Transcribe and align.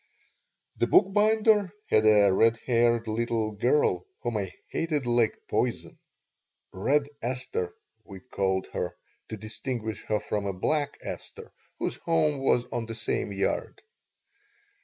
The 0.77 0.87
bookbinder 0.87 1.71
had 1.87 2.07
a 2.07 2.33
red 2.33 2.57
haired 2.65 3.05
little 3.07 3.51
girl 3.51 4.07
whom 4.21 4.37
I 4.37 4.51
hated 4.67 5.05
like 5.05 5.37
poison. 5.47 5.99
Red 6.73 7.07
Esther 7.21 7.75
we 8.03 8.19
called 8.19 8.65
her, 8.73 8.97
to 9.29 9.37
distinguish 9.37 10.01
her 10.05 10.19
from 10.19 10.47
a 10.47 10.53
Black 10.53 10.97
Esther, 11.03 11.53
whose 11.77 11.97
home 11.97 12.39
was 12.39 12.65
on 12.71 12.87
the 12.87 12.95
same 12.95 13.31
yard. 13.31 13.79